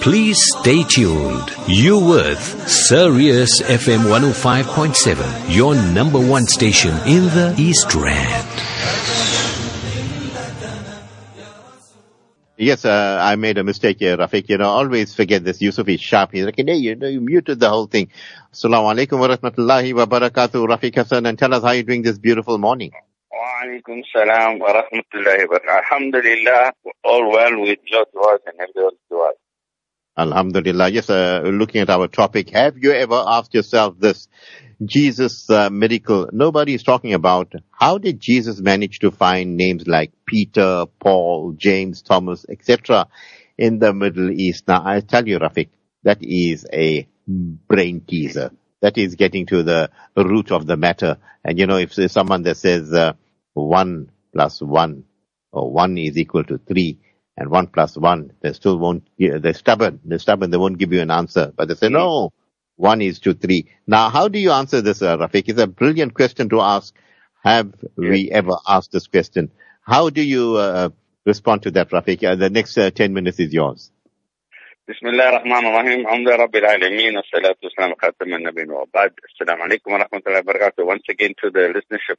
Please 0.00 0.38
stay 0.60 0.84
tuned. 0.84 1.52
You 1.66 1.98
with 1.98 2.38
Sirius 2.68 3.60
FM 3.60 4.04
105.7, 4.08 5.52
your 5.52 5.74
number 5.74 6.20
one 6.20 6.46
station 6.46 6.92
in 7.04 7.24
the 7.24 7.52
East 7.58 7.92
Rand. 7.96 8.46
Yes, 12.56 12.84
uh, 12.84 13.18
I 13.20 13.34
made 13.34 13.58
a 13.58 13.64
mistake 13.64 13.96
here, 13.98 14.16
Rafeek. 14.16 14.48
You 14.48 14.58
know, 14.58 14.68
always 14.68 15.12
forget 15.12 15.42
this. 15.42 15.60
Yusuf 15.60 15.88
is 15.88 16.00
sharp. 16.00 16.30
He's 16.30 16.44
like, 16.44 16.54
hey, 16.56 16.76
you 16.76 16.94
know, 16.94 17.08
you 17.08 17.20
muted 17.20 17.58
the 17.58 17.68
whole 17.68 17.88
thing. 17.88 18.12
Assalamu 18.54 18.94
alaikum 18.94 19.18
wa 19.18 19.36
rahmatullahi 19.36 19.94
wa 19.94 20.06
barakatuh, 20.06 20.64
Rafeek 20.64 20.94
Hassen, 20.94 21.26
and 21.26 21.36
tell 21.36 21.52
us 21.52 21.64
how 21.64 21.72
you're 21.72 21.82
doing 21.82 22.02
this 22.02 22.18
beautiful 22.18 22.56
morning. 22.56 22.92
Walaikum 23.36 24.02
salam 24.14 24.58
wa 24.58 24.72
rahmatullahi 24.72 25.48
wa 25.50 25.58
Alhamdulillah, 25.78 26.72
all 27.04 27.30
well 27.30 27.60
with 27.60 27.80
your 27.84 28.06
du'as 28.14 28.38
and 28.46 28.58
everyone's 28.60 28.98
du'as. 29.12 29.34
Alhamdulillah. 30.16 30.88
Yes, 30.88 31.10
uh, 31.10 31.42
looking 31.44 31.82
at 31.82 31.90
our 31.90 32.08
topic, 32.08 32.48
have 32.50 32.78
you 32.78 32.92
ever 32.92 33.22
asked 33.26 33.52
yourself 33.52 33.98
this? 33.98 34.28
Jesus 34.82 35.50
uh, 35.50 35.68
miracle. 35.70 36.28
Nobody 36.32 36.74
is 36.74 36.82
talking 36.82 37.12
about 37.12 37.52
how 37.70 37.98
did 37.98 38.20
Jesus 38.20 38.60
manage 38.60 39.00
to 39.00 39.10
find 39.10 39.56
names 39.56 39.86
like 39.86 40.12
Peter, 40.26 40.86
Paul, 40.98 41.54
James, 41.58 42.02
Thomas, 42.02 42.46
etc. 42.48 43.08
in 43.58 43.78
the 43.78 43.92
Middle 43.92 44.30
East. 44.30 44.68
Now, 44.68 44.82
I 44.84 45.00
tell 45.00 45.26
you, 45.26 45.38
Rafeek, 45.38 45.68
that 46.04 46.18
is 46.22 46.66
a 46.72 47.06
brain 47.26 48.00
teaser. 48.06 48.50
That 48.80 48.96
is 48.96 49.14
getting 49.14 49.46
to 49.46 49.62
the 49.62 49.90
root 50.16 50.52
of 50.52 50.66
the 50.66 50.76
matter. 50.76 51.18
And 51.44 51.58
you 51.58 51.66
know, 51.66 51.78
if 51.78 51.92
someone 52.10 52.42
that 52.42 52.56
says 52.56 52.92
uh, 52.92 53.14
1 53.64 54.10
plus 54.32 54.60
1 54.60 55.04
or 55.52 55.70
1 55.70 55.98
is 55.98 56.18
equal 56.18 56.44
to 56.44 56.58
3 56.58 56.98
and 57.36 57.50
1 57.50 57.66
plus 57.68 57.96
1, 57.96 58.32
they 58.40 58.52
still 58.52 58.78
won't, 58.78 59.08
they're 59.18 59.54
stubborn, 59.54 60.00
they're 60.04 60.18
stubborn, 60.18 60.50
they 60.50 60.56
won't 60.56 60.78
give 60.78 60.92
you 60.92 61.00
an 61.00 61.10
answer. 61.10 61.52
But 61.54 61.68
they 61.68 61.74
say, 61.74 61.88
no, 61.88 62.32
1 62.76 63.02
is 63.02 63.20
to 63.20 63.34
3. 63.34 63.68
Now, 63.86 64.08
how 64.08 64.28
do 64.28 64.38
you 64.38 64.52
answer 64.52 64.80
this, 64.80 65.02
uh, 65.02 65.16
Rafeek? 65.16 65.48
It's 65.48 65.60
a 65.60 65.66
brilliant 65.66 66.14
question 66.14 66.48
to 66.50 66.60
ask. 66.60 66.94
Have 67.44 67.74
yes. 67.80 67.90
we 67.96 68.30
ever 68.30 68.56
asked 68.66 68.92
this 68.92 69.06
question? 69.06 69.50
How 69.82 70.10
do 70.10 70.22
you 70.22 70.56
uh, 70.56 70.88
respond 71.24 71.62
to 71.62 71.70
that, 71.72 71.90
Rafeek? 71.90 72.24
Uh, 72.24 72.36
the 72.36 72.50
next 72.50 72.76
uh, 72.78 72.90
10 72.90 73.12
minutes 73.12 73.38
is 73.38 73.52
yours. 73.52 73.92
بسم 74.88 75.06
الله 75.06 75.28
الرحمن 75.28 75.66
الرحيم 75.66 76.00
الحمد 76.06 76.28
لله 76.28 76.36
رب 76.36 76.56
العالمين 76.56 77.16
والصلاة 77.16 77.56
والسلام 77.62 77.90
على 77.90 77.96
خاتم 78.02 78.34
النبيين 78.34 78.70
وبعد 78.70 79.12
السلام 79.32 79.62
عليكم 79.62 79.92
ورحمة 79.92 80.22
الله 80.26 80.38
وبركاته 80.38 80.84
once 80.86 81.02
again 81.10 81.34
to 81.42 81.50
the 81.50 81.74
listenership 81.74 82.18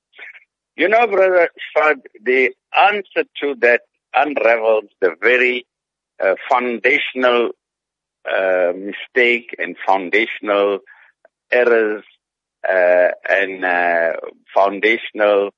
you 0.78 0.88
know 0.88 1.08
brother 1.08 1.50
Fad 1.74 1.98
the 2.24 2.54
answer 2.90 3.24
to 3.42 3.56
that 3.62 3.82
unravels 4.14 4.90
the 5.02 5.12
very 5.22 5.66
uh, 6.24 6.36
foundational 6.50 7.52
uh, 8.30 8.72
mistake 8.76 9.56
and 9.58 9.76
foundational 9.86 10.80
errors 11.52 12.04
uh, 12.68 13.10
and 13.30 13.64
uh, 13.64 14.14
foundational 14.54 15.52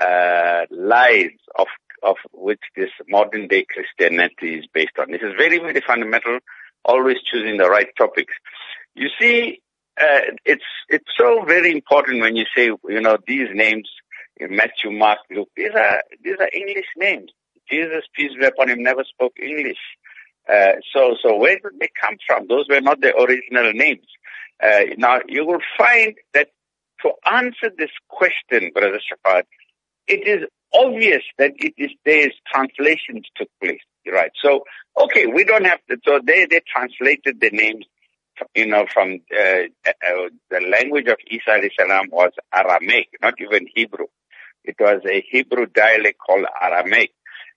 uh, 0.00 0.66
lies 0.70 1.30
of 1.58 1.66
of 2.02 2.16
which 2.32 2.60
this 2.76 2.90
modern 3.08 3.48
day 3.48 3.66
Christianity 3.68 4.54
is 4.54 4.66
based 4.72 4.98
on. 4.98 5.10
This 5.10 5.20
is 5.22 5.34
very, 5.36 5.58
very 5.58 5.82
fundamental, 5.86 6.38
always 6.84 7.18
choosing 7.30 7.58
the 7.58 7.68
right 7.68 7.88
topics. 7.96 8.32
You 8.94 9.08
see, 9.20 9.60
uh, 10.00 10.32
it's, 10.44 10.64
it's 10.88 11.10
so 11.18 11.44
very 11.44 11.70
important 11.72 12.20
when 12.20 12.36
you 12.36 12.46
say, 12.56 12.70
you 12.88 13.00
know, 13.00 13.18
these 13.26 13.48
names, 13.52 13.88
Matthew, 14.48 14.90
Mark, 14.90 15.18
Luke, 15.30 15.50
these 15.56 15.74
are, 15.74 16.02
these 16.22 16.36
are 16.40 16.50
English 16.54 16.86
names. 16.96 17.30
Jesus, 17.70 18.04
peace 18.14 18.32
be 18.38 18.46
upon 18.46 18.68
him, 18.70 18.82
never 18.82 19.04
spoke 19.04 19.34
English. 19.40 19.78
Uh, 20.52 20.72
so, 20.92 21.14
so 21.22 21.36
where 21.36 21.58
did 21.58 21.78
they 21.78 21.90
come 22.00 22.16
from? 22.26 22.48
Those 22.48 22.66
were 22.68 22.80
not 22.80 23.00
the 23.00 23.16
original 23.16 23.72
names. 23.72 24.06
Uh, 24.62 24.94
now, 24.98 25.20
you 25.28 25.46
will 25.46 25.60
find 25.78 26.14
that 26.34 26.48
to 27.02 27.12
answer 27.30 27.70
this 27.76 27.90
question, 28.08 28.70
Brother 28.74 28.98
Shafat, 28.98 29.44
it 30.06 30.26
is 30.26 30.48
obvious 30.74 31.22
that 31.38 31.52
it 31.56 31.74
is 31.78 31.90
there's 32.04 32.34
translations 32.52 33.26
took 33.36 33.48
place, 33.62 33.80
right? 34.10 34.30
So, 34.42 34.64
okay, 35.00 35.26
we 35.26 35.44
don't 35.44 35.64
have 35.64 35.80
to, 35.88 35.98
so 36.04 36.20
they, 36.24 36.46
they 36.46 36.60
translated 36.66 37.40
the 37.40 37.50
names, 37.50 37.86
you 38.54 38.66
know, 38.66 38.86
from, 38.92 39.20
uh, 39.32 39.62
uh, 39.86 40.28
the 40.50 40.60
language 40.60 41.06
of 41.06 41.16
Isa 41.30 41.60
salam 41.78 42.08
was 42.10 42.32
Aramaic, 42.52 43.08
not 43.22 43.34
even 43.40 43.66
Hebrew. 43.74 44.06
It 44.64 44.76
was 44.78 45.02
a 45.10 45.24
Hebrew 45.30 45.66
dialect 45.66 46.18
called 46.18 46.46
Aramaic. 46.60 47.12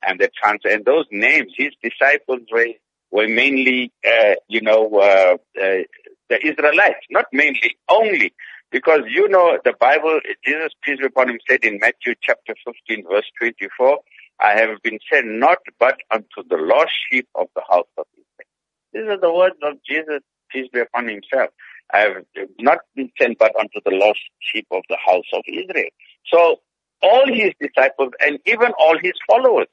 And 0.06 0.19
the 0.19 0.30
trans, 0.36 0.62
and 0.66 0.84
those 0.86 1.06
names, 1.12 1.53
his 1.56 1.72
disciples 1.81 2.41
were, 2.52 2.68
were 3.12 3.28
mainly, 3.28 3.91
uh, 4.06 4.36
you 4.47 4.62
know, 4.62 4.90
uh, 4.96 5.38
uh, 5.62 5.84
the 6.30 6.46
Israelites, 6.46 7.06
not 7.09 7.25
mainly, 7.31 7.78
only. 7.90 8.34
Because 8.72 9.02
you 9.08 9.30
know 9.30 9.59
the 9.63 9.74
Bible, 9.80 10.19
Jesus, 10.44 10.72
peace 10.84 10.97
be 10.97 11.06
upon 11.06 11.30
him, 11.30 11.40
said 11.47 11.63
in 11.63 11.78
Matthew 11.80 12.16
chapter 12.22 12.56
15 12.66 13.06
verse 13.09 13.30
24, 13.40 14.00
I 14.40 14.58
have 14.58 14.81
been 14.81 14.97
sent 15.12 15.28
not 15.28 15.59
but 15.80 15.97
unto 16.09 16.42
the 16.50 16.58
lost 16.58 16.92
sheep 17.09 17.28
of 17.36 17.47
the 17.56 17.62
house 17.69 17.88
of 17.97 18.06
Israel. 18.13 18.50
These 18.92 19.09
are 19.09 19.22
the 19.22 19.34
words 19.34 19.56
of 19.62 19.75
Jesus, 19.88 20.22
peace 20.50 20.68
be 20.74 20.80
upon 20.80 21.08
himself. 21.08 21.52
I 21.94 22.00
have 22.00 22.24
not 22.59 22.80
been 22.96 23.12
sent 23.22 23.38
but 23.38 23.56
unto 23.56 23.80
the 23.86 23.92
lost 23.96 24.19
sheep 24.40 24.66
of 24.72 24.81
the 24.90 24.97
house 24.97 25.30
of 25.34 25.44
Israel. 25.47 25.90
So 26.25 26.59
all 27.03 27.25
his 27.28 27.52
disciples 27.59 28.14
and 28.19 28.40
even 28.46 28.72
all 28.80 28.97
his 29.02 29.14
followers 29.28 29.68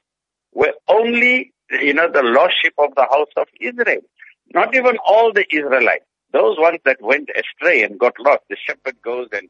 were 0.53 0.73
only, 0.87 1.53
you 1.71 1.93
know, 1.93 2.11
the 2.11 2.23
lost 2.23 2.55
sheep 2.61 2.73
of 2.77 2.93
the 2.95 3.07
house 3.09 3.31
of 3.37 3.47
Israel. 3.59 4.01
Not 4.53 4.75
even 4.75 4.97
all 5.05 5.31
the 5.33 5.45
Israelites. 5.49 6.05
Those 6.33 6.57
ones 6.59 6.79
that 6.85 7.01
went 7.01 7.29
astray 7.35 7.83
and 7.83 7.99
got 7.99 8.13
lost, 8.19 8.41
the 8.49 8.57
shepherd 8.65 9.01
goes 9.01 9.29
and 9.31 9.49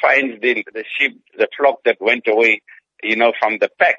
finds 0.00 0.40
the, 0.40 0.64
the 0.72 0.84
sheep, 0.98 1.22
the 1.36 1.48
flock 1.56 1.80
that 1.84 2.00
went 2.00 2.26
away, 2.26 2.62
you 3.02 3.16
know, 3.16 3.32
from 3.38 3.58
the 3.60 3.70
pack. 3.78 3.96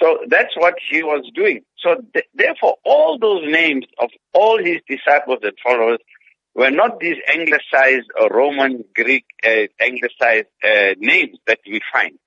So 0.00 0.18
that's 0.28 0.54
what 0.56 0.74
he 0.90 1.02
was 1.02 1.30
doing. 1.34 1.62
So 1.78 1.96
th- 2.12 2.26
therefore, 2.34 2.76
all 2.84 3.18
those 3.18 3.44
names 3.50 3.86
of 3.98 4.10
all 4.34 4.58
his 4.58 4.78
disciples 4.88 5.38
and 5.42 5.52
followers 5.62 5.98
were 6.56 6.70
not 6.70 6.98
these 7.00 7.18
anglicized 7.28 8.10
or 8.18 8.30
Roman, 8.30 8.82
Greek, 8.94 9.26
uh, 9.44 9.66
anglicized 9.80 10.48
uh, 10.64 10.94
names 10.98 11.38
that 11.46 11.60
we 11.66 11.80
find. 11.92 12.18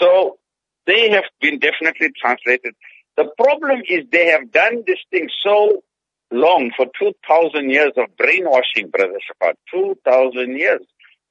So 0.00 0.38
they 0.86 1.10
have 1.10 1.24
been 1.40 1.58
definitely 1.58 2.12
translated. 2.18 2.74
The 3.16 3.28
problem 3.36 3.82
is 3.88 4.04
they 4.10 4.26
have 4.26 4.52
done 4.52 4.84
this 4.86 4.98
thing 5.10 5.28
so 5.44 5.82
long 6.30 6.70
for 6.76 6.86
2,000 6.98 7.70
years 7.70 7.92
of 7.96 8.16
brainwashing, 8.16 8.88
Brother 8.90 9.18
Shafat. 9.18 9.54
2,000 9.74 10.56
years. 10.56 10.80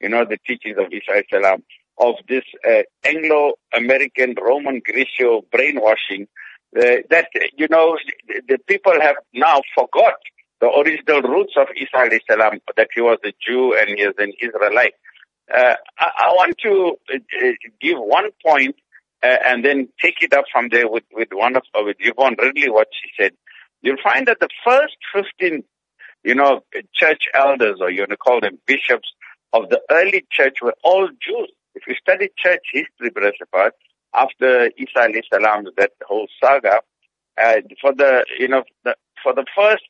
You 0.01 0.09
know, 0.09 0.25
the 0.25 0.37
teachings 0.45 0.77
of 0.77 0.91
Isa 0.91 1.57
of 1.97 2.15
this 2.27 2.43
uh, 2.67 2.81
Anglo-American 3.05 4.35
Roman 4.41 4.81
Grecian 4.83 5.41
brainwashing 5.51 6.27
uh, 6.75 7.03
that, 7.09 7.27
you 7.57 7.67
know, 7.69 7.97
the, 8.47 8.57
people 8.67 8.93
have 8.99 9.17
now 9.33 9.61
forgot 9.75 10.15
the 10.61 10.69
original 10.69 11.21
roots 11.21 11.53
of 11.57 11.67
Isa 11.75 12.19
salam, 12.29 12.59
that 12.77 12.89
he 12.95 13.01
was 13.01 13.17
a 13.25 13.33
Jew 13.45 13.75
and 13.77 13.89
he 13.89 14.03
is 14.03 14.13
an 14.17 14.31
Israelite. 14.41 14.93
Uh, 15.53 15.75
I, 15.99 16.11
I, 16.17 16.27
want 16.29 16.55
to 16.59 16.95
uh, 17.13 17.51
give 17.81 17.97
one 17.99 18.29
point, 18.45 18.75
uh, 19.21 19.37
and 19.45 19.65
then 19.65 19.89
take 20.01 20.21
it 20.21 20.33
up 20.33 20.45
from 20.51 20.69
there 20.69 20.87
with, 20.87 21.03
with 21.11 21.27
one 21.33 21.57
of, 21.57 21.63
with 21.75 21.97
Yvonne 21.99 22.37
Ridley, 22.39 22.69
what 22.69 22.87
she 22.93 23.09
said 23.21 23.33
you'll 23.81 23.97
find 24.03 24.27
that 24.27 24.39
the 24.39 24.49
first 24.65 24.97
15, 25.13 25.63
you 26.23 26.35
know, 26.35 26.61
church 26.93 27.23
elders, 27.33 27.79
or 27.81 27.89
you 27.89 28.01
want 28.01 28.11
to 28.11 28.17
call 28.17 28.39
them 28.39 28.59
bishops 28.65 29.09
of 29.53 29.69
the 29.69 29.81
early 29.89 30.25
church 30.31 30.57
were 30.61 30.75
all 30.83 31.07
Jews. 31.07 31.51
If 31.75 31.83
you 31.87 31.95
study 31.95 32.29
church 32.37 32.63
history, 32.71 33.09
Brother 33.09 33.71
after 34.13 34.69
Isa 34.77 35.21
salam, 35.31 35.65
that 35.77 35.91
whole 36.05 36.27
saga, 36.41 36.81
uh, 37.41 37.55
for 37.81 37.93
the, 37.93 38.25
you 38.37 38.47
know, 38.47 38.63
the, 38.83 38.95
for 39.23 39.33
the 39.33 39.45
first, 39.55 39.83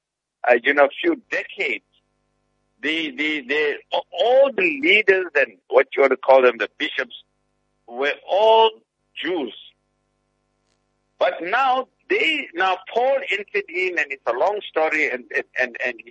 uh, 0.49 0.55
you 0.63 0.73
know, 0.73 0.85
a 0.85 0.89
few 0.89 1.21
decades, 1.29 1.85
the, 2.81 3.11
the, 3.11 3.41
the, 3.47 3.73
all 3.91 4.51
the 4.51 4.79
leaders 4.81 5.27
and 5.35 5.57
what 5.69 5.87
you 5.95 6.01
want 6.01 6.11
to 6.11 6.17
call 6.17 6.41
them, 6.41 6.57
the 6.57 6.69
bishops, 6.77 7.23
were 7.87 8.13
all 8.27 8.71
Jews. 9.21 9.53
But 11.19 11.35
now 11.41 11.87
they 12.09 12.47
now 12.55 12.77
Paul 12.91 13.19
entered 13.29 13.69
in, 13.69 13.99
and 13.99 14.11
it's 14.11 14.23
a 14.25 14.33
long 14.33 14.59
story. 14.67 15.09
And 15.09 15.23
and 15.35 15.45
and, 15.59 15.77
and 15.85 16.01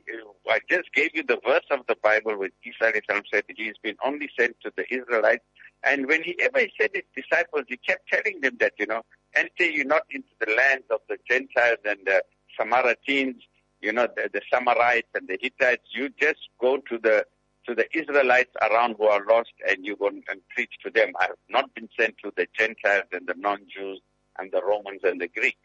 I 0.48 0.60
just 0.70 0.92
gave 0.94 1.10
you 1.14 1.24
the 1.24 1.40
verse 1.44 1.66
of 1.72 1.80
the 1.88 1.96
Bible 2.02 2.38
where 2.38 2.50
Isa 2.64 2.92
said 2.92 3.44
that 3.48 3.56
he's 3.56 3.74
been 3.82 3.96
only 4.04 4.30
sent 4.38 4.54
to 4.62 4.72
the 4.76 4.84
Israelites. 4.88 5.44
And 5.82 6.06
when 6.06 6.22
he 6.22 6.38
ever 6.40 6.60
said 6.80 6.90
his 6.94 7.02
disciples, 7.16 7.64
he 7.68 7.76
kept 7.76 8.08
telling 8.08 8.40
them 8.40 8.56
that 8.60 8.74
you 8.78 8.86
know, 8.86 9.02
enter 9.34 9.64
you 9.64 9.84
not 9.84 10.02
into 10.10 10.28
the 10.38 10.52
lands 10.54 10.86
of 10.90 11.00
the 11.08 11.18
Gentiles 11.28 11.78
and 11.84 11.98
the 12.06 12.22
Samaritans, 12.56 13.42
you 13.80 13.92
know, 13.92 14.08
the, 14.16 14.30
the 14.32 14.42
Samarites 14.52 15.04
and 15.14 15.28
the 15.28 15.38
Hittites. 15.40 15.84
You 15.92 16.10
just 16.20 16.48
go 16.60 16.78
to 16.88 16.98
the 16.98 17.26
to 17.66 17.74
the 17.74 17.86
Israelites 17.96 18.50
around 18.62 18.96
who 18.98 19.04
are 19.04 19.24
lost, 19.26 19.52
and 19.68 19.84
you 19.84 19.96
go 19.96 20.08
and 20.08 20.24
preach 20.54 20.72
to 20.82 20.90
them. 20.90 21.12
I 21.20 21.24
have 21.24 21.36
not 21.50 21.74
been 21.74 21.88
sent 21.98 22.16
to 22.24 22.32
the 22.34 22.46
Gentiles 22.58 23.04
and 23.12 23.26
the 23.26 23.34
non-Jews 23.36 24.00
and 24.38 24.50
the 24.50 24.62
Romans 24.62 25.00
and 25.04 25.20
the 25.20 25.28
Greeks. 25.28 25.58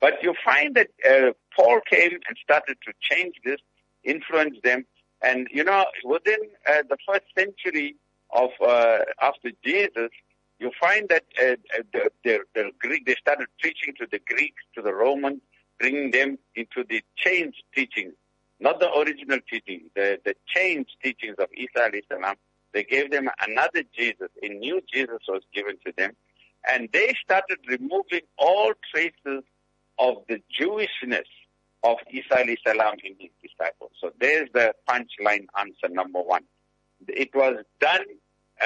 But 0.00 0.22
you 0.22 0.34
find 0.42 0.74
that 0.74 0.88
uh, 1.08 1.32
Paul 1.54 1.80
came 1.88 2.12
and 2.12 2.36
started 2.42 2.78
to 2.86 2.92
change 3.00 3.34
this, 3.44 3.60
influence 4.04 4.56
them, 4.64 4.86
and 5.22 5.48
you 5.50 5.64
know, 5.64 5.84
within 6.04 6.38
uh, 6.66 6.82
the 6.88 6.96
first 7.06 7.24
century 7.36 7.96
of 8.30 8.50
uh, 8.66 8.98
after 9.20 9.50
Jesus, 9.64 10.10
you 10.58 10.70
find 10.80 11.08
that 11.08 11.24
uh, 11.38 11.56
the, 11.92 12.10
the, 12.24 12.40
the 12.54 12.70
Greek 12.78 13.06
they 13.06 13.16
started 13.20 13.48
preaching 13.60 13.94
to 13.98 14.06
the 14.10 14.18
Greeks, 14.18 14.62
to 14.74 14.82
the 14.82 14.94
Romans, 14.94 15.40
bringing 15.78 16.10
them 16.10 16.38
into 16.54 16.84
the 16.88 17.02
changed 17.16 17.62
teachings, 17.74 18.14
not 18.60 18.80
the 18.80 18.92
original 18.96 19.38
teaching, 19.50 19.82
the 19.94 20.20
the 20.24 20.34
changed 20.46 20.96
teachings 21.02 21.36
of 21.38 21.48
salam. 22.10 22.36
They 22.72 22.84
gave 22.84 23.10
them 23.10 23.28
another 23.46 23.84
Jesus, 23.96 24.30
a 24.42 24.48
new 24.48 24.80
Jesus 24.92 25.20
was 25.28 25.42
given 25.54 25.76
to 25.86 25.92
them, 25.96 26.12
and 26.70 26.88
they 26.92 27.14
started 27.22 27.58
removing 27.68 28.22
all 28.36 28.72
traces 28.92 29.44
of 29.98 30.16
the 30.28 30.42
Jewishness 30.58 31.30
of 31.84 31.98
Isa 32.10 32.34
alayhi 32.34 32.56
salam 32.66 32.96
in 33.04 33.14
his 33.18 33.30
disciples. 33.42 33.92
So 34.00 34.10
there's 34.20 34.48
the 34.54 34.74
punchline 34.88 35.46
answer 35.58 35.88
number 35.90 36.20
one. 36.20 36.44
It 37.06 37.34
was 37.34 37.64
done, 37.80 38.04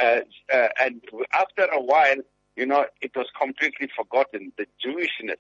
uh, 0.01 0.21
uh, 0.53 0.69
and 0.81 1.03
after 1.33 1.65
a 1.65 1.81
while, 1.81 2.17
you 2.57 2.67
know, 2.67 2.87
it 3.01 3.13
was 3.17 3.27
completely 3.39 3.89
forgotten, 3.97 4.53
the 4.57 4.67
Jewishness. 4.85 5.37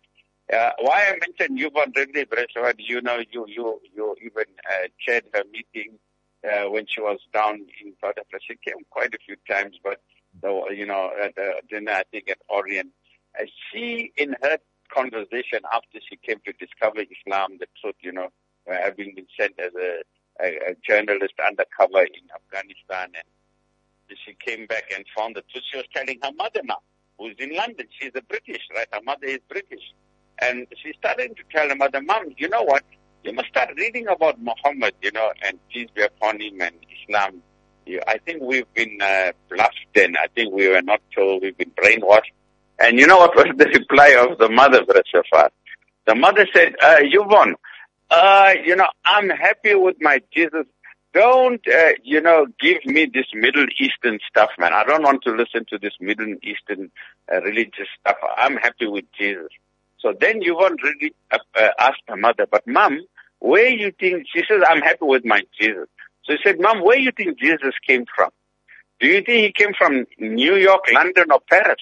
Uh, 0.52 0.70
why 0.80 1.04
I 1.08 1.18
mentioned 1.20 1.60
Yvonne 1.60 1.92
Ridley 1.94 2.24
Brother 2.24 2.46
Shafat, 2.54 2.76
you 2.78 3.02
know, 3.02 3.18
you, 3.30 3.44
you, 3.48 3.80
you 3.94 4.16
even 4.22 4.44
uh, 4.70 4.88
chaired 4.98 5.24
her 5.34 5.42
meeting 5.52 5.98
uh, 6.44 6.70
when 6.70 6.86
she 6.88 7.00
was 7.00 7.18
down 7.34 7.56
in 7.56 7.92
South 8.00 8.14
Africa. 8.18 8.38
She 8.48 8.56
came 8.66 8.82
quite 8.88 9.14
a 9.14 9.18
few 9.26 9.36
times, 9.50 9.76
but, 9.84 10.00
the, 10.40 10.68
you 10.74 10.86
know, 10.86 11.10
at 11.22 11.34
the 11.34 11.60
dinner, 11.68 11.92
I 11.92 12.04
think 12.10 12.30
at 12.30 12.38
Orient, 12.48 12.90
uh, 13.38 13.44
she, 13.70 14.12
in 14.16 14.36
her 14.42 14.58
conversation 14.90 15.60
after 15.72 15.98
she 16.08 16.16
came 16.16 16.40
to 16.46 16.52
discover 16.52 17.00
Islam, 17.00 17.58
the 17.60 17.66
truth, 17.80 17.96
you 18.00 18.12
know, 18.12 18.28
uh, 18.70 18.74
having 18.74 19.14
been 19.14 19.26
sent 19.38 19.58
as 19.58 19.72
a, 19.74 20.02
a, 20.42 20.70
a 20.70 20.74
journalist 20.88 21.34
undercover 21.46 22.02
in 22.04 22.24
Afghanistan 22.34 23.12
and 23.14 24.18
she 24.24 24.34
came 24.34 24.66
back 24.66 24.84
and 24.94 25.04
found 25.16 25.36
the 25.36 25.42
truth. 25.50 25.64
She 25.70 25.76
was 25.76 25.86
telling 25.94 26.18
her 26.22 26.32
mother 26.32 26.60
now, 26.64 26.78
who's 27.18 27.34
in 27.38 27.54
London. 27.54 27.86
She's 28.00 28.12
a 28.14 28.22
British, 28.22 28.62
right? 28.74 28.86
Her 28.90 29.02
mother 29.02 29.26
is 29.26 29.40
British. 29.48 29.92
And 30.40 30.66
she 30.82 30.92
started 30.98 31.36
to 31.36 31.42
tell 31.50 31.68
her 31.68 31.76
mother, 31.76 32.00
Mom, 32.00 32.34
you 32.36 32.48
know 32.48 32.62
what? 32.62 32.84
You 33.24 33.32
must 33.32 33.48
start 33.48 33.70
reading 33.76 34.06
about 34.06 34.40
Muhammad, 34.40 34.94
you 35.02 35.10
know, 35.12 35.32
and 35.42 35.58
peace 35.72 35.88
be 35.94 36.02
upon 36.02 36.40
him 36.40 36.60
and 36.60 36.74
Islam. 37.02 37.42
I 38.06 38.18
think 38.18 38.42
we've 38.42 38.72
been 38.74 38.98
uh, 39.00 39.32
bluffed 39.48 39.96
and 39.96 40.16
I 40.16 40.28
think 40.34 40.52
we 40.52 40.68
were 40.68 40.82
not 40.82 41.00
told, 41.14 41.42
we've 41.42 41.56
been 41.56 41.70
brainwashed. 41.70 42.32
And 42.78 42.98
you 42.98 43.06
know 43.06 43.16
what 43.18 43.34
was 43.34 43.46
the 43.56 43.66
reply 43.66 44.14
of 44.18 44.38
the 44.38 44.48
mother, 44.48 44.84
Brother 44.84 45.02
Shafat? 45.12 45.50
The 46.06 46.14
mother 46.14 46.46
said, 46.54 46.74
uh, 46.80 46.96
Yvonne, 47.00 47.56
uh, 48.10 48.54
you 48.64 48.76
know, 48.76 48.86
I'm 49.04 49.28
happy 49.30 49.74
with 49.74 49.96
my 50.00 50.22
Jesus. 50.32 50.66
Don't, 51.12 51.60
uh, 51.66 51.92
you 52.04 52.20
know, 52.20 52.46
give 52.60 52.84
me 52.84 53.10
this 53.12 53.26
Middle 53.34 53.66
Eastern 53.80 54.18
stuff, 54.28 54.50
man. 54.58 54.72
I 54.72 54.84
don't 54.84 55.02
want 55.02 55.22
to 55.24 55.32
listen 55.32 55.64
to 55.70 55.78
this 55.78 55.94
Middle 56.00 56.34
Eastern 56.42 56.90
uh, 57.32 57.40
religious 57.40 57.88
stuff. 58.00 58.16
I'm 58.36 58.56
happy 58.56 58.86
with 58.86 59.06
Jesus. 59.18 59.48
So 60.00 60.14
then 60.18 60.38
Yvonne 60.40 60.76
really 60.82 61.14
uh, 61.30 61.38
uh, 61.56 61.68
asked 61.78 62.02
her 62.08 62.16
mother, 62.16 62.46
but 62.50 62.66
mom, 62.66 63.00
where 63.40 63.68
you 63.68 63.92
think, 63.98 64.26
she 64.32 64.42
says, 64.48 64.62
I'm 64.68 64.80
happy 64.80 64.98
with 65.02 65.24
my 65.24 65.42
Jesus. 65.60 65.88
So 66.24 66.34
she 66.34 66.38
said, 66.44 66.60
mom, 66.60 66.84
where 66.84 66.98
you 66.98 67.12
think 67.12 67.38
Jesus 67.38 67.74
came 67.86 68.04
from? 68.14 68.30
Do 69.00 69.06
you 69.06 69.22
think 69.22 69.44
he 69.44 69.52
came 69.52 69.74
from 69.76 70.06
New 70.18 70.56
York, 70.56 70.82
London, 70.92 71.26
or 71.32 71.40
Paris? 71.48 71.80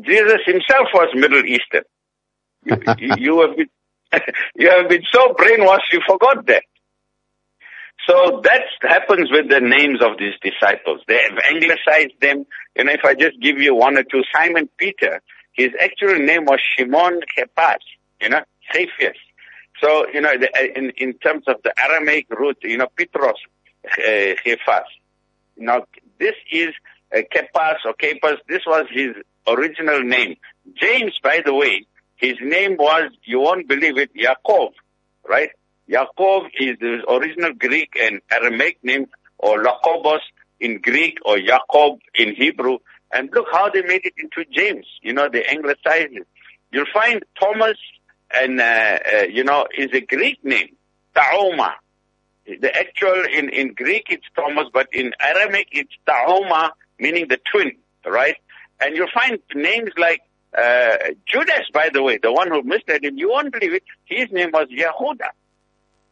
Jesus 0.00 0.40
himself 0.44 0.88
was 0.92 1.08
Middle 1.14 1.44
Eastern. 1.44 1.84
You, 2.64 2.76
you, 3.16 3.40
have 3.42 3.56
been, 3.56 3.68
you 4.56 4.70
have 4.70 4.88
been 4.88 5.02
so 5.12 5.34
brainwashed 5.34 5.92
you 5.92 6.00
forgot 6.06 6.46
that. 6.46 6.64
So 8.06 8.40
that 8.44 8.62
happens 8.82 9.30
with 9.30 9.48
the 9.48 9.60
names 9.60 10.00
of 10.00 10.18
these 10.18 10.34
disciples. 10.42 11.00
They 11.08 11.20
have 11.28 11.38
anglicized 11.50 12.20
them. 12.20 12.46
You 12.76 12.84
know, 12.84 12.92
if 12.92 13.04
I 13.04 13.14
just 13.14 13.40
give 13.40 13.58
you 13.58 13.74
one 13.74 13.96
or 13.96 14.04
two, 14.04 14.22
Simon 14.34 14.68
Peter, 14.78 15.20
his 15.56 15.72
actual 15.80 16.18
name 16.18 16.44
was 16.44 16.60
Shimon 16.60 17.20
Kepas, 17.36 17.78
you 18.20 18.28
know, 18.28 18.42
Cephas. 18.72 19.16
So, 19.82 20.06
you 20.12 20.20
know, 20.20 20.36
the, 20.38 20.48
in, 20.76 20.90
in 20.96 21.14
terms 21.14 21.44
of 21.48 21.56
the 21.62 21.72
Aramaic 21.78 22.26
root, 22.30 22.58
you 22.62 22.78
know, 22.78 22.88
Petros, 22.96 23.36
uh, 23.98 24.80
Now, 25.56 25.84
this 26.18 26.34
is 26.50 26.70
uh, 27.14 27.20
Kepas 27.32 27.76
or 27.84 27.94
Kepas. 27.94 28.38
This 28.48 28.62
was 28.66 28.86
his 28.90 29.14
original 29.46 30.02
name. 30.02 30.36
James, 30.74 31.18
by 31.22 31.40
the 31.44 31.54
way, 31.54 31.86
his 32.16 32.34
name 32.40 32.76
was, 32.78 33.10
you 33.24 33.40
won't 33.40 33.68
believe 33.68 33.98
it, 33.98 34.10
Yaakov, 34.14 34.72
right? 35.28 35.50
Yaakov 35.88 36.48
is 36.58 36.78
the 36.80 37.02
original 37.08 37.52
Greek 37.52 37.94
and 38.00 38.20
Aramaic 38.30 38.78
name, 38.82 39.06
or 39.38 39.62
Iakobos 39.62 40.20
in 40.58 40.80
Greek, 40.80 41.18
or 41.24 41.38
Jacob 41.38 42.00
in 42.14 42.34
Hebrew. 42.34 42.78
And 43.16 43.30
look 43.32 43.46
how 43.50 43.70
they 43.70 43.80
made 43.80 44.04
it 44.04 44.12
into 44.18 44.44
James. 44.50 44.84
You 45.00 45.14
know, 45.14 45.30
they 45.30 45.42
anglicized 45.46 46.12
it. 46.12 46.26
You'll 46.70 46.92
find 46.92 47.24
Thomas, 47.40 47.78
and, 48.30 48.60
uh, 48.60 48.98
uh, 49.10 49.22
you 49.22 49.42
know, 49.42 49.66
is 49.76 49.90
a 49.94 50.02
Greek 50.02 50.44
name, 50.44 50.76
Taoma. 51.16 51.72
The 52.44 52.76
actual, 52.76 53.24
in, 53.24 53.48
in 53.48 53.72
Greek 53.72 54.08
it's 54.10 54.26
Thomas, 54.36 54.66
but 54.70 54.88
in 54.92 55.14
Aramaic 55.18 55.68
it's 55.72 55.94
Taoma, 56.06 56.72
meaning 56.98 57.26
the 57.28 57.38
twin, 57.50 57.72
right? 58.04 58.36
And 58.80 58.94
you'll 58.94 59.14
find 59.14 59.38
names 59.54 59.92
like 59.96 60.20
uh, 60.56 60.96
Judas, 61.26 61.70
by 61.72 61.88
the 61.90 62.02
way, 62.02 62.18
the 62.22 62.32
one 62.32 62.48
who 62.48 62.62
misled 62.62 63.02
him, 63.02 63.16
you 63.16 63.30
won't 63.30 63.50
believe 63.50 63.72
it, 63.72 63.84
his 64.04 64.30
name 64.30 64.50
was 64.52 64.68
Yehuda. 64.68 65.30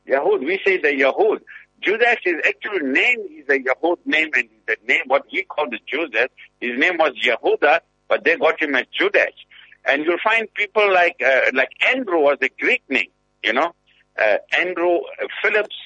Yahud, 0.08 0.40
we 0.40 0.58
say 0.64 0.78
the 0.78 0.88
Yahud. 0.88 1.40
Judas, 1.84 2.16
his 2.22 2.36
actual 2.46 2.80
name 2.80 3.20
is 3.30 3.48
a 3.48 3.58
Yahud 3.58 3.98
name, 4.06 4.30
and 4.34 4.48
the 4.66 4.76
name, 4.88 5.02
what 5.06 5.24
he 5.28 5.42
called 5.42 5.74
Judas, 5.86 6.28
his 6.60 6.78
name 6.78 6.96
was 6.96 7.12
Yehuda, 7.22 7.80
but 8.08 8.24
they 8.24 8.36
got 8.36 8.60
him 8.60 8.74
as 8.74 8.86
Judas. 8.92 9.32
And 9.84 10.04
you'll 10.04 10.18
find 10.24 10.52
people 10.54 10.92
like, 10.92 11.16
uh, 11.24 11.50
like 11.52 11.68
Andrew 11.94 12.20
was 12.20 12.38
a 12.40 12.48
Greek 12.58 12.82
name, 12.88 13.10
you 13.42 13.52
know, 13.52 13.74
uh, 14.18 14.36
Andrew, 14.56 14.96
uh, 14.96 15.26
Phillips, 15.42 15.76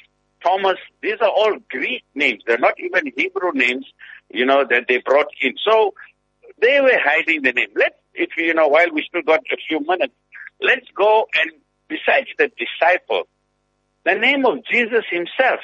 Thomas, 0.42 0.76
these 1.02 1.16
are 1.20 1.28
all 1.30 1.58
Greek 1.68 2.04
names. 2.14 2.42
They're 2.46 2.58
not 2.58 2.78
even 2.78 3.12
Hebrew 3.16 3.52
names, 3.54 3.86
you 4.30 4.46
know, 4.46 4.64
that 4.70 4.84
they 4.88 4.98
brought 4.98 5.26
in. 5.40 5.54
So 5.68 5.94
they 6.60 6.80
were 6.80 6.98
hiding 7.02 7.42
the 7.42 7.52
name. 7.52 7.70
Let's, 7.74 7.96
if 8.14 8.30
you 8.36 8.54
know, 8.54 8.68
while 8.68 8.92
we 8.92 9.04
still 9.08 9.22
got 9.22 9.40
a 9.50 9.56
few 9.68 9.80
minutes, 9.80 10.14
let's 10.60 10.86
go 10.94 11.26
and 11.40 11.50
besides 11.88 12.28
the 12.38 12.52
disciple, 12.56 13.24
the 14.04 14.14
name 14.14 14.46
of 14.46 14.64
Jesus 14.70 15.04
himself 15.10 15.60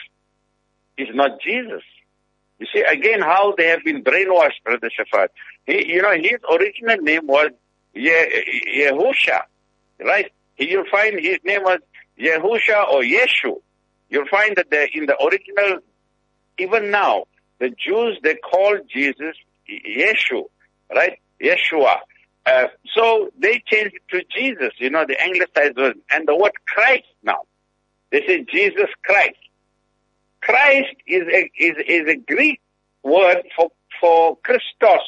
is 0.97 1.09
not 1.15 1.41
Jesus. 1.41 1.83
You 2.59 2.67
see 2.73 2.81
again 2.83 3.21
how 3.21 3.55
they 3.57 3.67
have 3.69 3.85
been 3.85 4.05
brainwashed, 4.05 4.63
Brother 4.65 4.91
Shafat. 4.91 5.29
He, 5.67 5.93
you 5.93 6.03
know, 6.03 6.13
his 6.13 6.39
original 6.51 6.97
name 6.99 7.27
was 7.27 7.51
Ye- 7.95 8.65
Yehusha, 8.79 9.41
right? 10.01 10.31
You'll 10.57 10.85
find 10.91 11.19
his 11.19 11.39
name 11.45 11.63
was 11.63 11.81
Yehusha 12.19 12.89
or 12.89 13.03
Yeshu. 13.03 13.61
You'll 14.09 14.29
find 14.29 14.57
that 14.57 14.89
in 14.95 15.07
the 15.07 15.17
original, 15.23 15.81
even 16.59 16.91
now, 16.91 17.25
the 17.59 17.71
Jews, 17.71 18.19
they 18.23 18.37
call 18.37 18.79
Jesus 18.93 19.37
Yeshu, 19.69 20.45
right? 20.95 21.19
Yeshua. 21.41 21.97
Uh, 22.47 22.67
so 22.95 23.31
they 23.39 23.63
changed 23.67 23.95
it 23.97 24.03
to 24.11 24.23
Jesus, 24.37 24.73
you 24.79 24.91
know, 24.91 25.05
the 25.07 25.21
anglicized 25.21 25.77
version. 25.77 26.03
And 26.11 26.29
the 26.29 26.37
word 26.37 26.53
Christ 26.67 27.05
now. 27.23 27.41
They 28.11 28.21
say 28.27 28.45
Jesus 28.51 28.91
Christ. 29.03 29.37
Christ 30.45 30.95
is 31.07 31.23
a, 31.23 31.51
is, 31.59 31.77
is 31.89 32.09
a 32.09 32.17
Greek 32.17 32.61
word 33.03 33.43
for, 33.57 33.71
for 33.99 34.37
Christos, 34.45 35.01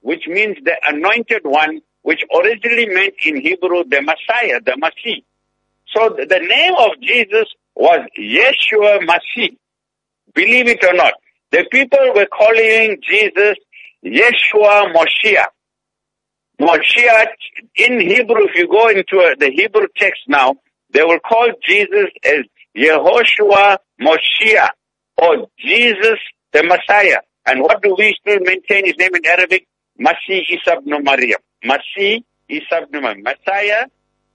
which 0.00 0.26
means 0.26 0.58
the 0.62 0.74
anointed 0.86 1.42
one, 1.44 1.80
which 2.02 2.22
originally 2.36 2.86
meant 2.86 3.14
in 3.24 3.40
Hebrew 3.40 3.84
the 3.84 4.02
Messiah, 4.02 4.60
the 4.64 4.76
Messiah. 4.76 5.22
So 5.94 6.10
the, 6.10 6.38
name 6.38 6.74
of 6.78 7.00
Jesus 7.00 7.46
was 7.74 8.06
Yeshua 8.18 9.00
Masih. 9.06 9.56
Believe 10.34 10.68
it 10.68 10.84
or 10.84 10.92
not. 10.92 11.14
The 11.50 11.64
people 11.70 12.12
were 12.14 12.26
calling 12.26 12.98
Jesus 13.08 13.56
Yeshua 14.04 14.92
Moshiach. 14.92 15.46
Moshiach 16.60 17.32
in 17.76 18.00
Hebrew, 18.00 18.48
if 18.48 18.54
you 18.56 18.68
go 18.68 18.88
into 18.88 19.20
uh, 19.20 19.34
the 19.38 19.50
Hebrew 19.50 19.86
text 19.96 20.22
now, 20.28 20.56
they 20.90 21.02
will 21.02 21.20
call 21.20 21.48
Jesus 21.66 22.10
as 22.24 22.44
Yehoshua 22.76 23.78
Moshiach 24.00 24.70
or 25.16 25.48
Jesus 25.58 26.18
the 26.52 26.62
Messiah. 26.62 27.18
And 27.46 27.60
what 27.60 27.82
do 27.82 27.94
we 27.96 28.14
still 28.20 28.40
maintain 28.40 28.86
his 28.86 28.96
name 28.96 29.14
in 29.14 29.26
Arabic? 29.26 29.66
Masih 30.00 30.42
Isa 30.48 30.78
ibn 30.78 31.04
Maryam. 31.04 31.40
Masih 31.64 32.24
Isa 32.48 32.86
Maryam. 32.90 33.22
Messiah, 33.22 33.86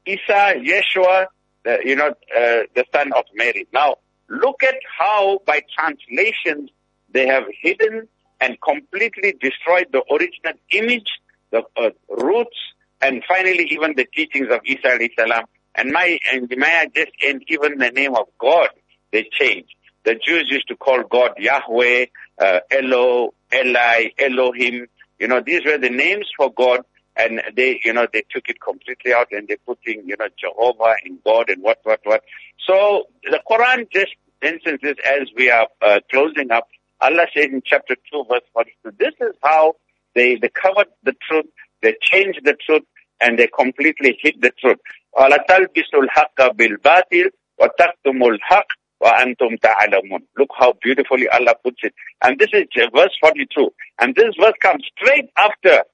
Isa, 0.05 0.53
Yeshua, 0.57 1.27
the, 1.63 1.79
you 1.83 1.95
know, 1.95 2.09
uh, 2.09 2.63
the 2.75 2.85
son 2.93 3.11
of 3.13 3.25
Mary. 3.35 3.67
Now, 3.73 3.97
look 4.29 4.63
at 4.63 4.75
how 4.97 5.39
by 5.45 5.61
translations 5.75 6.69
they 7.11 7.27
have 7.27 7.43
hidden 7.61 8.07
and 8.39 8.57
completely 8.61 9.35
destroyed 9.39 9.87
the 9.91 10.03
original 10.11 10.53
image, 10.71 11.09
the 11.51 11.63
uh, 11.75 11.89
roots, 12.09 12.57
and 13.01 13.23
finally 13.27 13.67
even 13.71 13.93
the 13.95 14.05
teachings 14.05 14.47
of 14.51 14.61
Isa 14.65 14.87
alayhi 14.87 15.15
salam 15.17 15.45
And 15.75 15.91
my, 15.91 16.19
and 16.31 16.49
may 16.49 16.79
I 16.81 16.87
just 16.93 17.11
end 17.21 17.43
even 17.47 17.77
the 17.77 17.91
name 17.91 18.15
of 18.15 18.27
God, 18.37 18.69
they 19.11 19.29
changed. 19.31 19.73
The 20.03 20.15
Jews 20.15 20.47
used 20.49 20.67
to 20.69 20.75
call 20.75 21.03
God 21.03 21.33
Yahweh, 21.37 22.07
uh, 22.39 22.59
Elo, 22.71 23.33
Eli, 23.53 24.09
Elohim. 24.17 24.87
You 25.19 25.27
know, 25.27 25.41
these 25.41 25.65
were 25.65 25.77
the 25.77 25.89
names 25.89 26.27
for 26.35 26.51
God 26.51 26.81
and 27.15 27.41
they, 27.55 27.81
you 27.83 27.93
know, 27.93 28.07
they 28.11 28.23
took 28.29 28.47
it 28.47 28.61
completely 28.61 29.13
out 29.13 29.27
and 29.31 29.47
they 29.47 29.57
put 29.57 29.79
in, 29.85 30.07
you 30.07 30.15
know, 30.17 30.27
Jehovah 30.39 30.95
and 31.03 31.21
God 31.23 31.49
and 31.49 31.61
what, 31.61 31.79
what, 31.83 31.99
what. 32.03 32.23
So 32.65 33.07
the 33.23 33.41
Quran 33.49 33.91
just 33.91 34.15
instances 34.41 34.95
as 35.05 35.27
we 35.35 35.51
are 35.51 35.67
uh, 35.81 35.99
closing 36.09 36.51
up, 36.51 36.67
Allah 37.01 37.25
says 37.35 37.47
in 37.47 37.61
chapter 37.65 37.95
2 38.11 38.25
verse 38.29 38.41
42, 38.53 38.95
this 38.97 39.13
is 39.19 39.35
how 39.43 39.75
they, 40.15 40.35
they 40.35 40.49
covered 40.49 40.87
the 41.03 41.13
truth, 41.27 41.45
they 41.81 41.95
changed 42.01 42.39
the 42.43 42.55
truth, 42.65 42.83
and 43.21 43.37
they 43.37 43.47
completely 43.47 44.17
hid 44.21 44.41
the 44.41 44.51
truth. 44.51 44.79
وَلَا 45.16 45.36
تَلْبِسُوا 45.48 46.02
الْحَقَّ 46.02 46.52
بِالْبَاطِلِ 46.58 47.30
وَتَكْتُمُوا 47.60 48.30
الْحَقَّ 48.30 48.68
وَأَنْتُمْ 49.00 49.56
تَعْلَمُونَ 49.62 50.22
Look 50.38 50.50
how 50.58 50.72
beautifully 50.82 51.28
Allah 51.28 51.54
puts 51.62 51.80
it. 51.82 51.94
And 52.22 52.38
this 52.38 52.48
is 52.52 52.64
verse 52.94 53.16
42. 53.20 53.70
And 54.00 54.14
this 54.14 54.34
verse 54.40 54.54
comes 54.60 54.84
straight 54.96 55.30
after. 55.36 55.84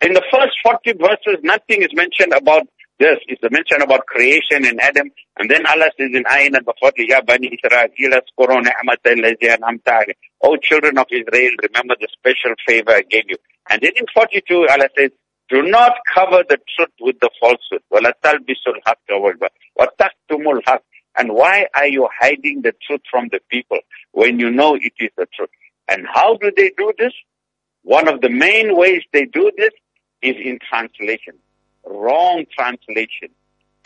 In 0.00 0.12
the 0.12 0.22
first 0.30 0.54
40 0.62 0.92
verses, 0.92 1.42
nothing 1.42 1.82
is 1.82 1.90
mentioned 1.92 2.32
about 2.32 2.68
this. 2.98 3.18
It's 3.26 3.42
a 3.42 3.50
mention 3.50 3.82
about 3.82 4.06
creation 4.06 4.64
and 4.64 4.80
Adam. 4.80 5.10
And 5.38 5.50
then 5.50 5.66
Allah 5.66 5.90
says 5.98 6.10
in 6.12 6.24
ayah 6.30 6.50
number 6.50 6.72
40, 6.78 7.06
Ya 7.08 7.20
Bani 7.22 7.50
Israel, 7.50 7.88
O 10.42 10.56
children 10.56 10.98
of 10.98 11.06
Israel, 11.10 11.50
remember 11.62 11.96
the 11.98 12.08
special 12.12 12.54
favor 12.66 12.92
I 12.92 13.02
gave 13.02 13.24
you. 13.28 13.36
And 13.70 13.80
then 13.82 13.92
in 13.96 14.06
42, 14.12 14.68
Allah 14.68 14.88
says, 14.96 15.10
do 15.49 15.61
not 15.61 15.93
cover 16.13 16.43
the 16.47 16.57
truth 16.75 16.89
with 16.99 17.19
the 17.19 17.29
falsehood. 17.39 17.81
And 21.15 21.33
why 21.33 21.67
are 21.75 21.87
you 21.87 22.07
hiding 22.19 22.61
the 22.61 22.73
truth 22.85 23.01
from 23.09 23.29
the 23.31 23.39
people 23.49 23.79
when 24.11 24.39
you 24.39 24.49
know 24.49 24.75
it 24.75 24.93
is 24.99 25.09
the 25.17 25.27
truth? 25.35 25.49
And 25.87 26.07
how 26.11 26.37
do 26.37 26.51
they 26.55 26.71
do 26.77 26.91
this? 26.97 27.13
One 27.83 28.07
of 28.07 28.21
the 28.21 28.29
main 28.29 28.75
ways 28.77 29.01
they 29.11 29.25
do 29.25 29.51
this 29.57 29.71
is 30.21 30.35
in 30.43 30.59
translation, 30.67 31.35
wrong 31.85 32.45
translation, 32.57 33.29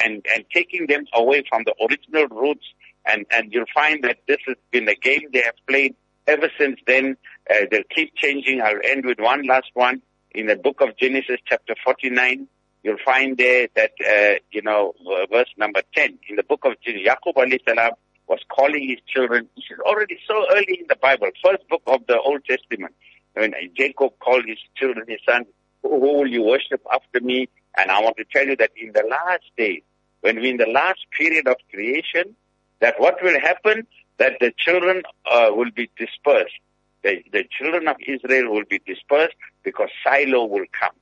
and, 0.04 0.24
and 0.36 0.46
taking 0.54 0.86
them 0.88 1.06
away 1.14 1.44
from 1.50 1.64
the 1.66 1.74
original 1.82 2.28
roots. 2.28 2.66
And, 3.06 3.26
and 3.32 3.52
you'll 3.52 3.66
find 3.74 4.04
that 4.04 4.20
this 4.28 4.38
has 4.46 4.58
been 4.72 4.88
a 4.88 4.96
game 4.96 5.24
they 5.34 5.42
have 5.42 5.56
played 5.68 5.96
ever 6.28 6.50
since 6.60 6.80
then. 6.86 7.18
Uh, 7.50 7.66
they'll 7.72 7.82
keep 7.94 8.14
changing. 8.16 8.62
I'll 8.62 8.80
end 8.84 9.06
with 9.06 9.20
one 9.20 9.44
last 9.48 9.72
one. 9.74 10.02
In 10.32 10.48
the 10.48 10.56
book 10.56 10.82
of 10.82 10.98
Genesis, 10.98 11.38
chapter 11.46 11.76
49, 11.84 12.48
you'll 12.84 12.98
find 13.04 13.38
there 13.38 13.68
that, 13.76 13.92
uh, 14.02 14.40
you 14.52 14.62
know, 14.62 14.94
verse 15.32 15.50
number 15.58 15.82
10, 15.96 16.20
in 16.30 16.36
the 16.36 16.44
book 16.44 16.62
of 16.64 16.74
Genesis, 16.82 17.08
Yaqub 17.08 17.92
was 18.28 18.40
calling 18.50 18.88
his 18.88 19.00
children. 19.08 19.48
This 19.56 19.66
is 19.72 19.80
already 19.80 20.20
so 20.28 20.46
early 20.52 20.80
in 20.82 20.86
the 20.90 20.98
Bible, 20.98 21.30
first 21.44 21.68
book 21.70 21.82
of 21.88 22.06
the 22.08 22.20
Old 22.20 22.44
Testament. 22.46 22.94
When 23.34 23.54
Jacob 23.76 24.20
called 24.20 24.46
his 24.46 24.58
children, 24.76 25.06
his 25.08 25.20
sons, 25.28 25.48
who 25.82 26.00
will 26.00 26.28
you 26.28 26.44
worship 26.44 26.82
after 26.92 27.22
me? 27.22 27.50
And 27.78 27.92
I 27.92 28.02
want 28.02 28.18
to 28.18 28.26
tell 28.26 28.46
you 28.46 28.56
that 28.58 28.72
in 28.76 28.92
the 28.94 29.04
last 29.10 29.44
days, 29.58 29.84
when 30.22 30.38
we're 30.38 30.52
in 30.52 30.58
the 30.58 30.68
last 30.68 31.00
period 31.18 31.48
of 31.48 31.56
creation, 31.72 32.36
that 32.80 33.00
what 33.00 33.22
will 33.22 33.40
happen, 33.40 33.88
that 34.18 34.34
the 34.40 34.52
children 34.58 35.04
uh, 35.32 35.50
will 35.52 35.72
be 35.72 35.90
dispersed. 35.98 36.60
The, 37.04 37.24
the 37.32 37.44
children 37.50 37.88
of 37.88 37.98
Israel 38.06 38.52
will 38.52 38.66
be 38.68 38.82
dispersed 38.86 39.36
because 39.68 39.90
Shiloh 40.02 40.46
will 40.46 40.64
come. 40.72 40.96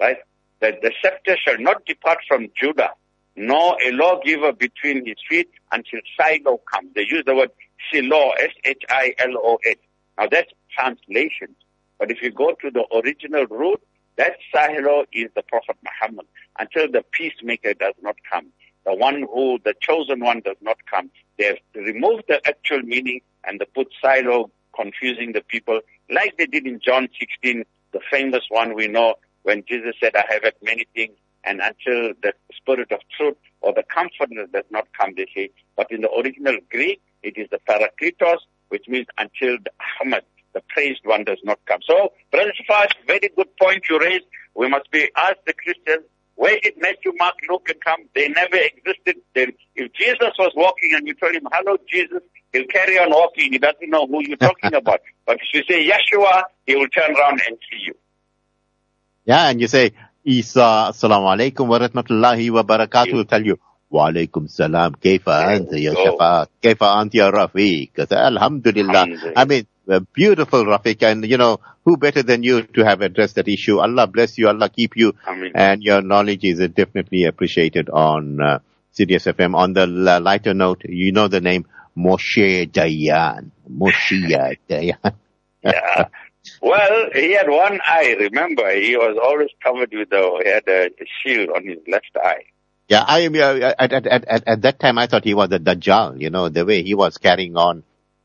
Right? 0.00 0.16
That 0.60 0.80
the 0.80 0.90
scepter 1.02 1.36
shall 1.36 1.58
not 1.58 1.84
depart 1.84 2.20
from 2.26 2.48
Judah, 2.58 2.92
nor 3.36 3.76
a 3.86 3.92
lawgiver 3.92 4.54
between 4.54 5.04
his 5.04 5.16
feet 5.28 5.50
until 5.70 6.00
Shiloh 6.18 6.62
comes. 6.72 6.94
They 6.94 7.02
use 7.02 7.24
the 7.26 7.34
word 7.34 7.50
Shiloh, 7.90 8.30
S-H-I-L-O-H. 8.40 9.78
Now 10.16 10.28
that's 10.30 10.50
translation. 10.74 11.54
But 11.98 12.10
if 12.10 12.22
you 12.22 12.30
go 12.30 12.54
to 12.62 12.70
the 12.70 12.86
original 12.96 13.44
root, 13.50 13.82
that 14.16 14.36
Shiloh 14.50 15.04
is 15.12 15.28
the 15.36 15.42
Prophet 15.42 15.76
Muhammad 15.84 16.24
until 16.58 16.90
the 16.90 17.04
peacemaker 17.12 17.74
does 17.74 17.94
not 18.00 18.16
come. 18.32 18.46
The 18.86 18.94
one 18.94 19.26
who, 19.30 19.58
the 19.62 19.74
chosen 19.78 20.20
one 20.20 20.40
does 20.40 20.56
not 20.62 20.78
come. 20.90 21.10
They 21.36 21.44
have 21.44 21.58
removed 21.74 22.24
the 22.28 22.40
actual 22.48 22.80
meaning 22.80 23.20
and 23.46 23.60
they 23.60 23.66
put 23.66 23.88
Shiloh 24.02 24.50
confusing 24.74 25.32
the 25.32 25.42
people 25.42 25.80
like 26.10 26.36
they 26.36 26.46
did 26.46 26.66
in 26.66 26.80
John 26.80 27.08
16, 27.18 27.64
the 27.94 28.00
famous 28.10 28.42
one 28.50 28.74
we 28.74 28.88
know 28.88 29.14
when 29.44 29.64
Jesus 29.66 29.94
said, 30.00 30.14
I 30.16 30.24
have 30.28 30.42
had 30.42 30.54
many 30.62 30.86
things 30.94 31.16
and 31.44 31.60
until 31.60 32.12
the 32.22 32.32
spirit 32.52 32.90
of 32.92 33.00
truth 33.16 33.36
or 33.60 33.72
the 33.72 33.84
comforter 33.84 34.46
does 34.52 34.64
not 34.70 34.88
come, 34.98 35.14
they 35.16 35.26
say. 35.34 35.50
But 35.76 35.90
in 35.90 36.02
the 36.02 36.10
original 36.10 36.56
Greek, 36.70 37.00
it 37.22 37.38
is 37.38 37.48
the 37.50 37.60
parakletos, 37.68 38.38
which 38.68 38.84
means 38.88 39.06
until 39.16 39.56
the 39.62 39.70
Ahmad, 40.00 40.24
the 40.52 40.62
praised 40.68 41.02
one 41.04 41.24
does 41.24 41.38
not 41.44 41.58
come. 41.66 41.80
So, 41.86 42.12
Brother 42.30 42.52
very 43.06 43.30
good 43.36 43.56
point 43.60 43.84
you 43.88 43.98
raised. 43.98 44.24
We 44.54 44.68
must 44.68 44.90
be 44.90 45.10
asked 45.16 45.46
the 45.46 45.54
Christians, 45.54 46.04
where 46.36 46.58
did 46.60 46.74
Matthew, 46.78 47.12
Mark, 47.16 47.34
Luke 47.48 47.68
and 47.68 47.80
come? 47.80 48.00
They 48.14 48.28
never 48.28 48.56
existed. 48.56 49.16
Then, 49.34 49.52
if 49.76 49.92
Jesus 49.92 50.32
was 50.38 50.52
walking 50.56 50.94
and 50.94 51.06
you 51.06 51.14
told 51.14 51.34
him, 51.34 51.46
hello 51.52 51.76
Jesus, 51.88 52.22
he'll 52.54 52.66
carry 52.66 52.96
on 52.98 53.10
walking. 53.10 53.52
He 53.52 53.58
doesn't 53.58 53.90
know 53.90 54.06
who 54.06 54.22
you're 54.26 54.36
talking 54.38 54.72
about. 54.82 55.00
But 55.26 55.38
if 55.42 55.48
you 55.52 55.62
say 55.68 55.86
Yeshua, 55.90 56.44
he 56.66 56.76
will 56.76 56.88
turn 56.88 57.14
around 57.14 57.40
and 57.46 57.58
see 57.68 57.84
you. 57.86 57.94
Yeah, 59.26 59.48
and 59.50 59.60
you 59.60 59.66
say, 59.66 59.92
Isa, 60.24 60.88
assalamu 60.92 61.28
alaikum 61.34 61.66
wa 61.66 61.78
rahmatullahi 61.78 62.50
wa 62.50 62.62
barakatuh, 62.62 63.12
will 63.12 63.24
tell 63.24 63.44
you, 63.44 63.58
wa 63.90 64.08
alaikum 64.10 64.48
salam, 64.50 64.94
kaifa 64.94 65.44
anta 65.52 65.78
ya 65.82 65.92
Shafat, 65.94 66.48
kaifa 66.62 66.88
anta 67.00 67.14
ya 67.14 67.30
Rafeek. 67.30 67.98
Alhamdulillah. 68.10 69.32
I 69.36 69.44
mean, 69.44 69.66
beautiful 70.12 70.64
Rafeek, 70.64 71.02
and 71.02 71.26
you 71.26 71.36
know, 71.38 71.60
who 71.84 71.96
better 71.96 72.22
than 72.22 72.42
you 72.42 72.62
to 72.62 72.84
have 72.84 73.00
addressed 73.02 73.34
that 73.36 73.48
issue? 73.48 73.78
Allah 73.80 74.06
bless 74.06 74.38
you, 74.38 74.48
Allah 74.48 74.68
keep 74.70 74.96
you, 74.96 75.14
Ameen. 75.26 75.52
and 75.54 75.82
your 75.82 76.00
knowledge 76.00 76.44
is 76.44 76.58
definitely 76.70 77.24
appreciated 77.24 77.90
on 77.90 78.40
uh, 78.40 78.58
Sirius 78.92 79.24
FM. 79.26 79.54
On 79.54 79.72
the 79.74 79.86
lighter 79.86 80.54
note, 80.54 80.82
you 80.84 81.12
know 81.12 81.28
the 81.28 81.40
name 81.42 81.66
Moshe 81.96 82.70
Dayan. 82.70 83.50
Moshe 83.70 84.56
Dayan. 84.68 85.14
yeah. 85.62 86.08
Well, 86.60 87.08
he 87.14 87.32
had 87.32 87.48
one 87.48 87.80
eye, 87.84 88.16
remember. 88.18 88.70
He 88.74 88.96
was 88.96 89.18
always 89.22 89.48
covered 89.62 89.92
with 89.92 90.12
a, 90.12 90.40
he 90.42 90.50
had 90.50 90.68
a, 90.68 90.90
shield 91.22 91.50
on 91.50 91.66
his 91.66 91.78
left 91.88 92.10
eye. 92.16 92.44
Yeah, 92.88 93.02
I 93.06 93.20
am, 93.20 93.34
at, 93.34 93.92
at, 93.92 94.06
at, 94.06 94.46
at 94.46 94.62
that 94.62 94.78
time 94.78 94.98
I 94.98 95.06
thought 95.06 95.24
he 95.24 95.32
was 95.32 95.50
a 95.52 95.58
Dajjal, 95.58 96.20
you 96.20 96.28
know, 96.28 96.50
the 96.50 96.66
way 96.66 96.82
he 96.82 96.94
was 96.94 97.16
carrying 97.16 97.56
on. 97.56 97.82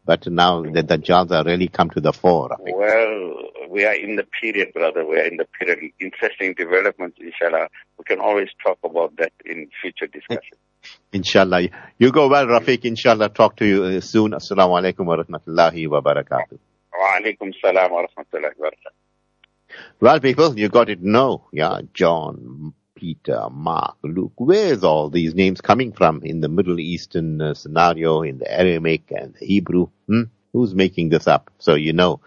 But 0.10 0.26
now 0.26 0.64
the 0.64 0.98
jobs 0.98 1.32
are 1.32 1.44
really 1.44 1.68
come 1.68 1.92
to 1.92 2.02
the 2.02 2.12
fore. 2.12 2.58
Well, 2.60 3.34
we 3.70 3.86
are 3.86 3.94
in 3.94 4.16
the 4.16 4.26
period, 4.42 4.74
brother. 4.74 5.06
We 5.06 5.20
are 5.20 5.26
in 5.26 5.38
the 5.38 5.46
period. 5.46 5.92
Interesting 6.00 6.56
developments, 6.58 7.20
inshallah. 7.22 7.68
We 8.00 8.06
can 8.06 8.20
always 8.20 8.48
talk 8.66 8.80
about 8.84 9.18
that 9.18 9.34
in 9.46 9.70
future 9.80 10.08
discussion. 10.08 10.58
Inshallah. 11.14 11.68
You 12.00 12.12
go 12.12 12.28
well, 12.28 12.48
Rafeek. 12.48 12.86
Inshallah. 12.86 13.30
Talk 13.30 13.58
to 13.58 13.66
you 13.68 13.84
uh, 13.84 14.02
soon. 14.02 14.32
Assalamu 14.32 14.82
alaikum 14.82 15.06
wa 15.06 15.18
rahmatullahi 15.18 15.88
wa 15.88 16.02
barakatuh. 16.02 16.58
Wa 16.98 17.20
alaikum 17.20 17.54
salam 17.62 17.92
wa 17.92 18.06
rahmatullahi 18.08 18.58
wa 18.58 18.70
barakatuh. 18.70 19.78
Well, 20.00 20.20
people, 20.22 20.58
you 20.58 20.70
got 20.70 20.90
it. 20.90 21.04
No. 21.04 21.50
Yeah. 21.54 21.82
John, 21.94 22.74
Peter, 23.00 23.48
Mark, 23.50 23.96
Luke. 24.04 24.34
Where's 24.36 24.84
all 24.84 25.10
these 25.10 25.34
names 25.34 25.62
coming 25.62 25.94
from 25.94 26.22
in 26.24 26.42
the 26.42 26.50
Middle 26.50 26.80
Eastern 26.82 27.42
uh, 27.42 27.54
scenario, 27.54 28.24
in 28.24 28.40
the 28.40 28.52
Aramaic 28.52 29.12
and 29.12 29.34
the 29.36 29.46
Hebrew? 29.46 29.88
Hmm? 30.08 30.24
Who's 30.54 30.76
making 30.76 31.10
this 31.10 31.28
up? 31.28 31.50
So 31.60 31.76
you 31.76 31.94
know 31.94 32.20